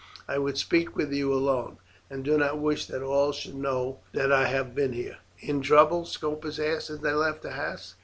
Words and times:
I 0.27 0.39
would 0.39 0.57
speak 0.57 0.95
with 0.95 1.13
you 1.13 1.31
alone, 1.31 1.77
and 2.09 2.25
do 2.25 2.35
not 2.35 2.57
wish 2.57 2.87
that 2.87 3.03
all 3.03 3.31
should 3.33 3.53
know 3.53 3.99
that 4.13 4.31
I 4.31 4.47
have 4.47 4.73
been 4.73 4.93
here." 4.93 5.17
"In 5.39 5.61
trouble?" 5.61 6.05
Scopus 6.05 6.57
asked 6.57 6.89
as 6.89 7.01
they 7.01 7.13
left 7.13 7.43
the 7.43 7.51
house. 7.51 7.93